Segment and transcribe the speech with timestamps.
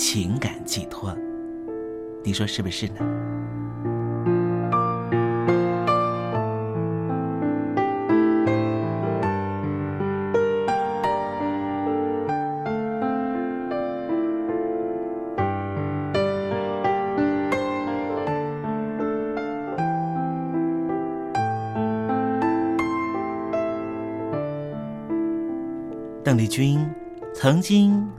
[0.00, 1.12] 情感寄托，
[2.22, 3.00] 你说是不是呢？
[26.22, 26.88] 邓丽君。
[27.34, 28.04] 曾经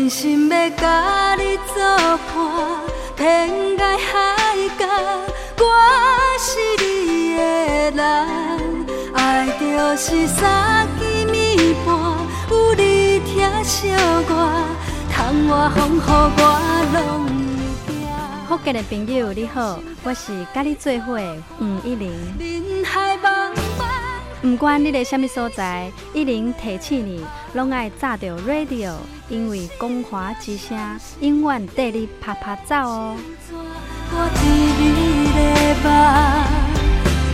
[0.00, 1.74] 真心要甲你作
[2.32, 2.80] 伴，
[3.18, 4.86] 天涯海角，
[5.58, 5.62] 我
[6.38, 6.48] 是
[6.82, 7.40] 你的
[7.90, 8.00] 人，
[9.12, 9.66] 爱就
[9.98, 11.86] 是三更暝半，
[12.48, 14.32] 有你疼惜我，
[15.12, 16.40] 窗外风雨我
[16.94, 17.28] 拢
[17.86, 18.00] 会惊。
[18.48, 22.10] 福建的朋友你好，我是甲你做伙的黄一玲。
[22.38, 23.18] 人海
[24.42, 28.94] 不管你在什么所在，一零提醒你，拢爱炸着 radio，
[29.28, 30.78] 因为光华之声
[31.20, 33.16] 永远带你啪啪走哦。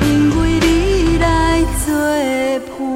[0.03, 1.95] 因为你来作
[2.77, 2.96] 伴。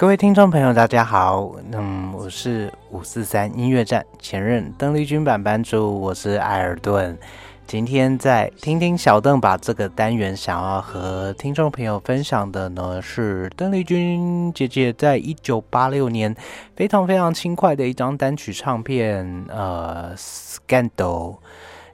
[0.00, 1.54] 各位听众朋友，大家好。
[1.72, 7.18] 嗯，我是五四三音乐站前任邓丽君版班主，我是艾尔顿。
[7.66, 16.34] 今天在听听小邓把这个单元想要和听众朋友分享的呢，是邓丽君姐姐在一九八六年
[16.74, 20.14] 非常非常轻快的一张单曲唱片，呃，
[20.66, 21.34] 《Scandal》。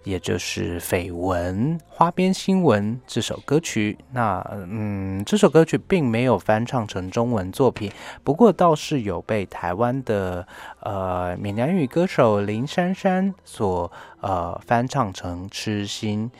[0.07, 7.91] 也就是绯闻、花边新闻这首歌曲，那嗯，这首歌曲并没有翻唱成中文作品，
[8.23, 10.47] 不过倒是有被台湾的
[10.79, 16.31] 呃闽南语歌手林珊珊所呃翻唱成《痴心》。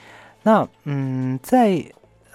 [0.45, 1.85] 那嗯，在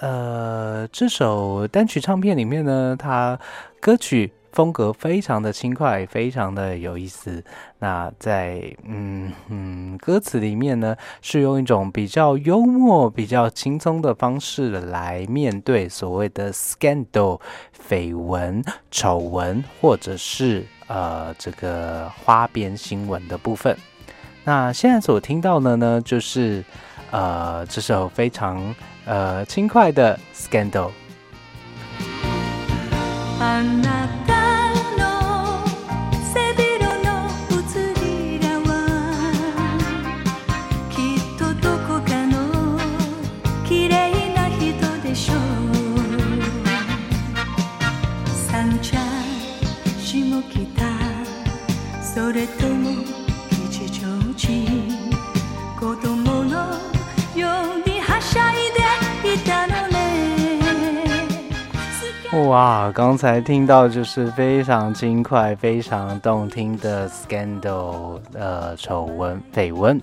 [0.02, 3.40] 呃这首单曲唱片里面呢，它
[3.80, 4.34] 歌曲。
[4.52, 7.44] 风格非常的轻快，非常的有意思。
[7.80, 17.40] 那在嗯嗯歌词里面呢，是用一种比较幽默、比较轻松的方式来面对所谓的 scandal
[17.90, 23.76] 绯闻、丑闻，或者是呃这个花边新闻的部分。
[24.44, 26.64] 那现在所听到的呢，就是
[27.12, 30.92] 呃这首非常呃轻快的 scandal。
[62.34, 70.02] 哇，刚才听到就是非常轻快、非常动听的 scandal，呃，丑闻、绯闻。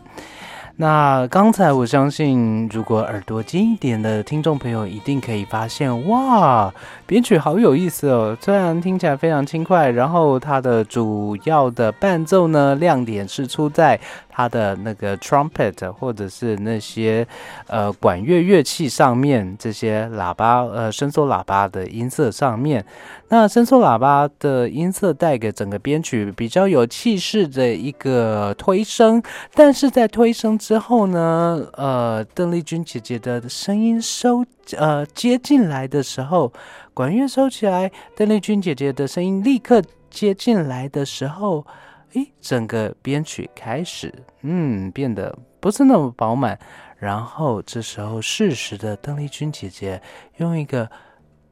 [0.80, 6.72] 那刚才我相信，如果耳朵尖一点的听众朋友，一定可以发现，哇，
[7.04, 8.36] 编曲好有意思哦！
[8.40, 13.98] 虽然听起来非常轻快，然后它的主要的伴奏呢，亮点是出在。
[14.30, 17.26] 它的那个 trumpet 或者是那些
[17.66, 22.84] 呃管乐乐器上面，这些喇叭呃伸缩喇叭的音色上面，
[23.30, 29.20] 那伸缩喇叭的音色带给整个编曲比较有气势的一个推升，
[29.54, 34.44] 但是在推升之后呢，呃，邓丽君姐姐的声音收
[34.76, 36.52] 呃接进来的时候，
[36.92, 41.66] 管乐收起来，邓丽君姐姐的声音立刻接进来的时候。
[42.12, 46.58] 诶，整个编曲开始，嗯，变得不是那么饱满。
[46.98, 50.02] 然后这时候，适时的邓丽君姐姐
[50.36, 50.86] 用一个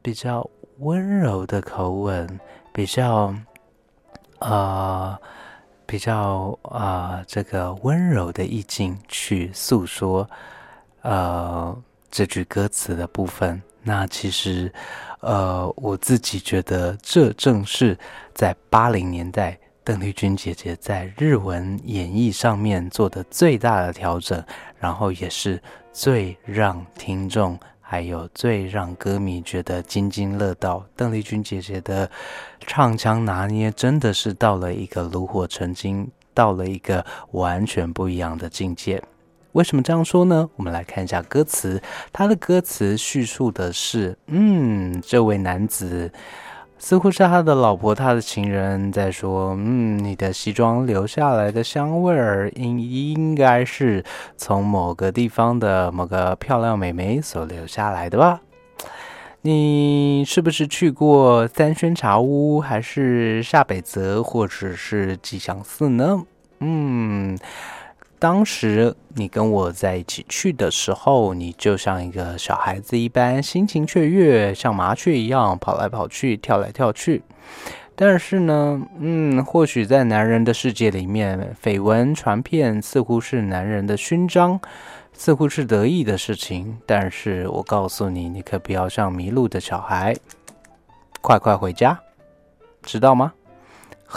[0.02, 0.46] 比较
[0.80, 2.38] 温柔的口吻，
[2.70, 3.34] 比较
[4.40, 5.18] 呃，
[5.86, 10.28] 比较啊，这个温柔的意境去诉说
[11.02, 11.76] 呃
[12.10, 13.62] 这句歌词的部分。
[13.82, 14.72] 那其实，
[15.20, 17.96] 呃，我自己觉得这正是
[18.34, 19.58] 在八零年代。
[19.84, 24.44] 邓丽君姐姐在日文演绎上面做的最大的调整，
[24.80, 27.56] 然后也是最让听众
[27.88, 30.84] 还有最让歌迷觉得津津乐道。
[30.96, 32.10] 邓丽君姐姐的
[32.66, 39.00] 唱腔拿捏真的是到了一个炉火纯青，到了一个完全不一样的境界。
[39.52, 40.50] 为什么这样说呢？
[40.56, 41.80] 我们来看一下歌词，
[42.12, 46.12] 他的歌词叙述的是，嗯，这位男子。
[46.78, 54.04] 似乎是他的老婆，他的情人在说：“嗯，你的西装留下来的香味儿，应应该是
[54.36, 58.40] 从某个地方的某个漂亮美眉所留下来的吧？
[59.42, 66.22] 你是不是去过三轩茶屋，还是下北泽，或者是吉祥寺呢？
[66.60, 67.38] 嗯。”
[68.18, 77.22] 当时你跟我在一起去的时候，你就像一个小孩子一般，心情雀跃，像麻雀一样跑来跑去，跳来跳去。
[77.94, 84.60] 但是呢，嗯，或许在男人的世界里面，绯闻传遍似乎是男人的勋章，
[85.12, 86.78] 似乎是得意的事情。
[86.86, 90.16] 但是我告诉你，你可不要像迷路的小孩。
[91.20, 91.98] 快快回家，
[92.82, 93.32] 知道吗？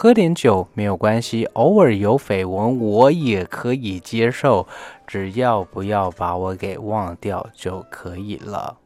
[0.01, 4.65] 喝点酒没有关系，偶尔有绯闻我也可以接受，
[5.05, 8.77] 只要不要把我给忘掉就可以了。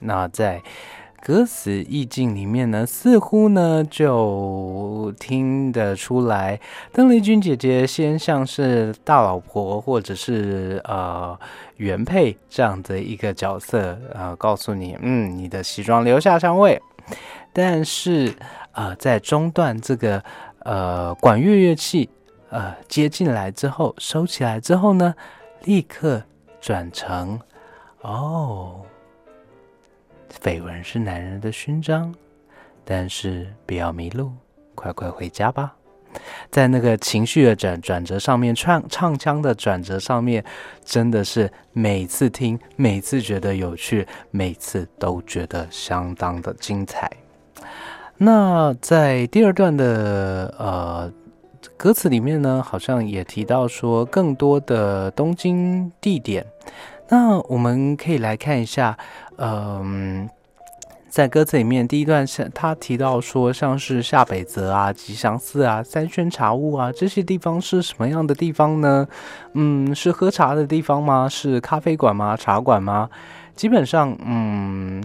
[0.00, 0.60] 那在
[1.22, 6.58] 歌词意境里面呢，似乎呢就听得出来，
[6.92, 11.38] 邓丽君姐姐先像是大老婆或者是呃
[11.76, 16.82] 原配这样的一个角色，呃，告诉你，嗯，你的西装留下香味，
[17.52, 18.34] 但是
[18.72, 20.20] 呃，在中段这个。
[20.66, 22.10] 呃，管乐乐器，
[22.50, 25.14] 呃，接进来之后收起来之后呢，
[25.62, 26.20] 立刻
[26.60, 27.40] 转成
[28.00, 28.80] 哦，
[30.42, 32.12] 绯闻是男人的勋章，
[32.84, 34.32] 但是不要迷路，
[34.74, 35.72] 快快回家吧。
[36.50, 40.44] 在那个情绪的转转折上面，唱唱腔的转折上面，
[40.84, 47.08] 真的是每次听，每次觉得有趣，每次都觉得相当的精彩。
[48.18, 51.12] 那在第二段的呃
[51.76, 56.46] 歌词里面呢，好像也提到说更多的东京地点。
[57.08, 58.96] 那我们可以来看一下，
[59.36, 60.28] 嗯，
[61.10, 69.06] 在歌词里面第一段是他提到说，像是下北泽啊、吉祥寺啊、三轩茶屋啊这些地方是什么样的地方呢？
[69.52, 71.28] 嗯，是喝茶的地方吗？
[71.28, 72.34] 是咖啡馆吗？
[72.34, 73.10] 茶馆吗？
[73.54, 75.04] 基本上，嗯。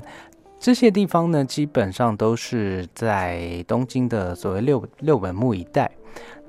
[0.61, 5.89] 这些地方呢，基本上都是在东京的所谓六六本木一带。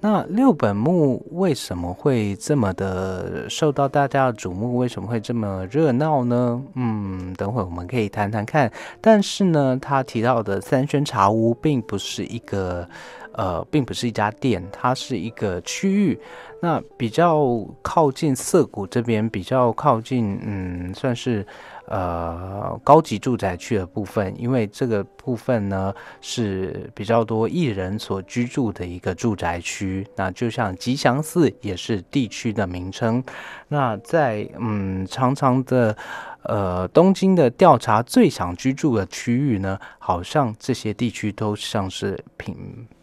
[0.05, 4.77] 那六本木为什么会这么的受到大家的瞩目？
[4.77, 6.61] 为什么会这么热闹呢？
[6.75, 8.68] 嗯，等会我们可以谈谈看。
[9.01, 12.88] 但是呢，他提到的三轩茶屋并不是一个，
[13.35, 16.18] 呃，并不是一家店，它是一个区域。
[16.61, 21.46] 那比较靠近涩谷这边，比较靠近，嗯，算是。
[21.87, 30.07] 呃，高级住宅区的部分，因为这个部分呢是比较多艺人所居住的一个住宅区。
[30.17, 33.23] 那就像吉祥寺也是地区的名称。
[33.69, 35.97] 那在嗯，长长的。
[36.44, 42.57] 呃，东京的调查最想居住的区域呢，好像这些地区都像是品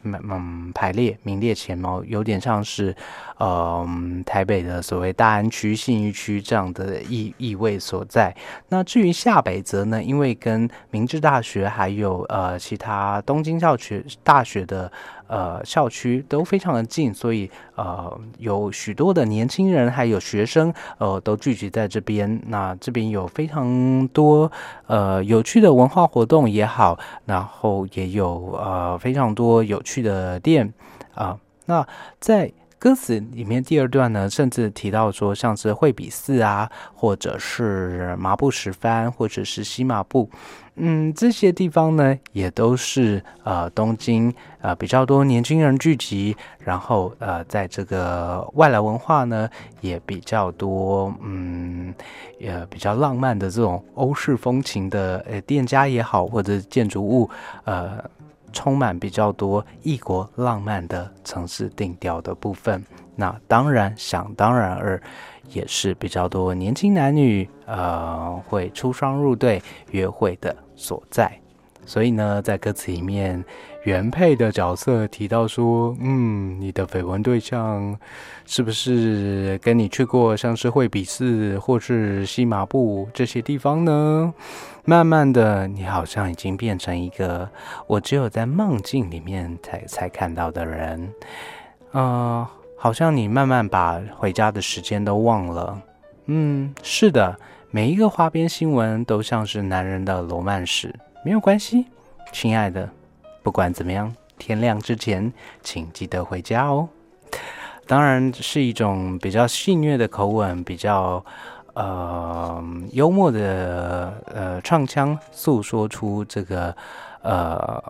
[0.04, 2.96] 嗯排列名列前茅，有点像是
[3.38, 3.88] 呃
[4.26, 8.36] 台北的所谓大安区、信义区这样的意意味所在。
[8.70, 14.92] 那至于下北泽呢，因为跟明治大学还有呃其他东京校区大学的。
[15.30, 22.42] 呃，校区都非常的近，所以呃，有许多的年轻人还有学生，呃，都聚集在这边。
[22.48, 24.52] 那这边有非常多
[24.88, 30.74] 呃有趣的文化活动也好，然后也有呃非常多有趣的店
[31.14, 31.38] 啊。
[31.66, 31.88] 那
[32.20, 40.30] 在歌词里面第二段呢，甚至提到说，像是惠比寺啊，或者是麻布十番，或者是西麻布。
[40.76, 49.50] 嗯，这些地方呢，也都是呃东京呃比较多年轻人聚集，然后呃在这个外来文化呢
[49.82, 51.94] 也比较多，嗯，
[52.38, 57.30] 也比较浪漫的这种欧式风情的呃店家也好，或者建筑物，
[57.66, 58.02] 呃，
[58.52, 62.84] 充满比较多异国浪漫的城市定调的部分。
[63.16, 65.02] 那当然，想当然而。
[65.52, 69.60] 也是比较多年轻男女，呃，会出双入对
[69.90, 71.32] 约会的所在。
[71.86, 73.44] 所以呢，在歌词里面，
[73.84, 77.98] 原配的角色提到说：“嗯，你的绯闻对象
[78.46, 84.34] 是不是跟你去过像是惠比寺或是西麻布这些地方呢？”
[84.86, 87.50] 慢慢的，你好像已经变成一个
[87.88, 91.14] 我只有在梦境里面才才看到的人，
[91.92, 92.48] 呃。
[92.82, 95.82] 好像你慢慢把回家的时间都忘了。
[96.28, 97.38] 嗯，是的，
[97.72, 100.96] 每一个花边新闻都像是男人的罗曼史。
[101.24, 101.86] 没有关系，
[102.32, 102.90] 亲爱的，
[103.44, 106.88] 不管怎么样，天亮之前请记得回家哦。
[107.86, 111.24] 当然是一种比较戏谑的口吻，比较
[111.74, 116.76] 呃幽默的呃唱腔，诉说出这个。
[117.22, 117.84] 呃，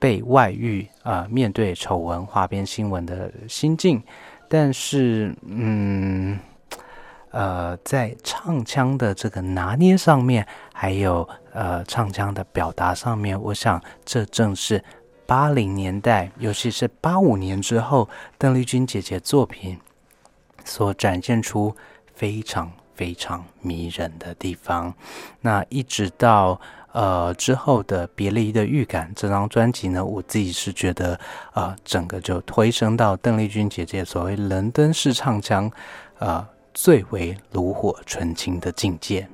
[0.00, 4.02] 被外遇啊，面对丑闻、花边新闻的心境，
[4.48, 6.36] 但是，嗯，
[7.34, 14.82] 呃，在唱腔的这个拿捏上面，还有呃，唱腔的表达上面，我想这正是
[15.26, 19.78] 八零年代，尤其是八五年之后，邓丽君姐姐作品
[20.64, 21.74] 所展现出
[22.14, 24.94] 非常非常迷人的地方。
[25.40, 26.60] 那一直到。
[26.94, 31.18] 呃，之后的《别离的预感》这张专辑呢，我自己是觉得，
[31.52, 35.68] 呃，整个就推升到邓丽君姐姐所谓伦敦式唱腔，
[36.20, 39.26] 呃，最为炉火纯青的境界。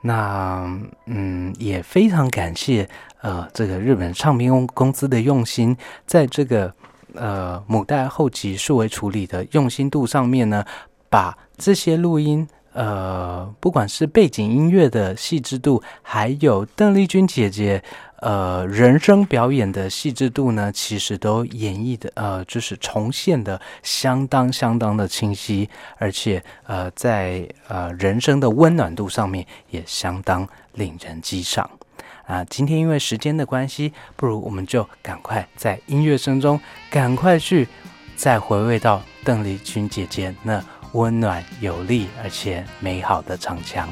[0.00, 2.88] 那，嗯，也非常感谢，
[3.20, 6.72] 呃这个日本唱片公司的用心，在这个
[7.14, 10.64] 呃母带后期数位处理的用心度上面呢，
[11.10, 12.48] 把这些录音。
[12.78, 17.82] 呃，不管是背景音乐的细致度，还有邓丽君姐姐
[18.20, 31.68] 呃人声表演的细致度呢，其实都演绎的呃，就是重现的相当相当的清晰，而且呃，在呃人声的温暖度上面也相当令人激赏
[32.28, 32.44] 啊。
[32.44, 37.66] 今天因为时间的关系，不如我们就赶快在音乐声中赶快去
[38.14, 40.62] 再回味到邓丽君姐姐那。
[40.92, 43.88] 温暖有力而且美好的唱腔。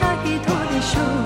[0.00, 1.25] 那一朵的树。